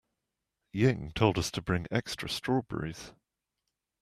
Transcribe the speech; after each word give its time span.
Ying 0.73 1.11
told 1.13 1.37
us 1.37 1.51
to 1.51 1.61
bring 1.61 1.85
extra 1.91 2.27
strawberries. 2.27 3.13